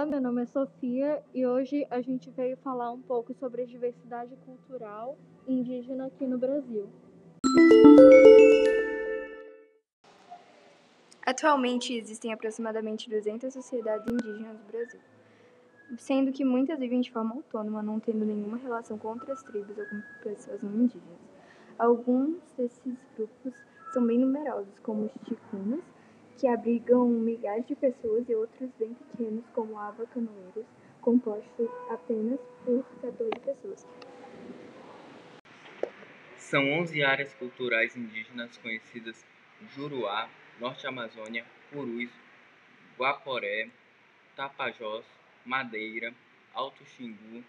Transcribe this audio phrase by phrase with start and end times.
[0.00, 3.66] Olá, meu nome é Sofia e hoje a gente veio falar um pouco sobre a
[3.66, 5.14] diversidade cultural
[5.46, 6.88] indígena aqui no Brasil.
[11.22, 15.00] Atualmente existem aproximadamente 200 sociedades indígenas no Brasil,
[15.98, 19.84] sendo que muitas vivem de forma autônoma, não tendo nenhuma relação com outras tribos ou
[19.84, 21.18] com pessoas não indígenas.
[21.78, 23.52] Alguns desses grupos
[23.92, 25.84] são bem numerosos, como os ticunas,
[26.40, 30.64] que abrigam milhares de pessoas, e outros bem pequenos, como Ava Canoeiros,
[31.02, 33.86] compostos apenas por 14 pessoas.
[36.38, 39.22] São 11 áreas culturais indígenas conhecidas
[39.74, 42.10] Juruá, Norte Amazônia, Purus,
[42.98, 43.68] Guaporé,
[44.34, 45.04] Tapajós,
[45.44, 46.14] Madeira,
[46.54, 47.44] Alto Xingu,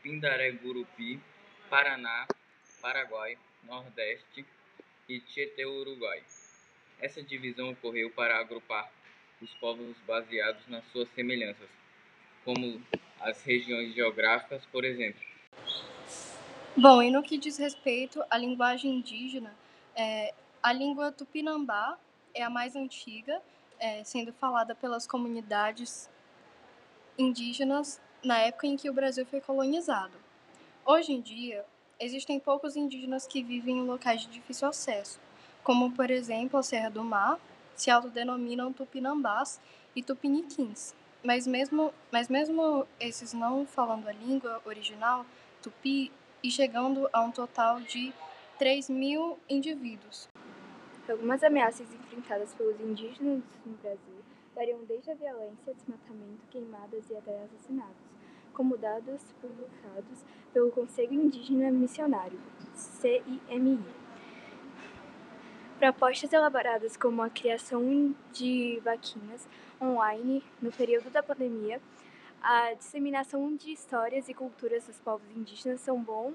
[0.00, 1.20] Pindaré Gurupi,
[1.68, 2.28] Paraná,
[2.80, 4.46] Paraguai, Nordeste
[5.08, 6.22] e Tietê Uruguai.
[7.00, 8.90] Essa divisão ocorreu para agrupar
[9.40, 11.68] os povos baseados nas suas semelhanças,
[12.44, 12.82] como
[13.20, 15.20] as regiões geográficas, por exemplo.
[16.76, 19.54] Bom, e no que diz respeito à linguagem indígena,
[19.94, 20.32] é,
[20.62, 21.98] a língua tupinambá
[22.34, 23.40] é a mais antiga,
[23.78, 26.08] é, sendo falada pelas comunidades
[27.16, 30.16] indígenas na época em que o Brasil foi colonizado.
[30.84, 31.64] Hoje em dia,
[31.98, 35.20] existem poucos indígenas que vivem em locais de difícil acesso,
[35.62, 37.38] como por exemplo a Serra do Mar,
[37.74, 39.60] se autodenominam tupinambás
[39.94, 40.94] e tupiniquins.
[41.24, 45.26] Mas mesmo, mas mesmo esses não falando a língua original,
[45.62, 48.12] tupi, e chegando a um total de
[48.58, 50.28] 3 mil indivíduos.
[51.08, 54.18] Algumas ameaças enfrentadas pelos indígenas no Brasil
[54.54, 58.06] variam desde a violência, desmatamento, queimadas e até assassinatos,
[58.52, 62.38] como dados publicados pelo Conselho Indígena Missionário,
[62.74, 63.82] CIMI.
[65.78, 69.48] Propostas elaboradas como a criação de vaquinas
[69.80, 71.80] online no período da pandemia,
[72.42, 76.34] a disseminação de histórias e culturas dos povos indígenas são, bons,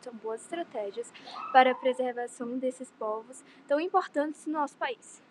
[0.00, 1.12] são boas estratégias
[1.52, 5.22] para a preservação desses povos tão importantes no nosso país.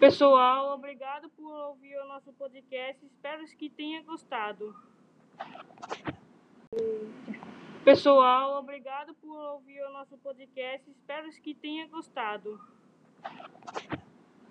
[0.00, 3.04] Pessoal, obrigado por ouvir o nosso podcast.
[3.04, 4.74] Espero que tenha gostado.
[7.84, 8.73] Pessoal, obrigado
[9.34, 10.88] por ouvir o nosso podcast.
[10.88, 12.60] Espero que tenha gostado.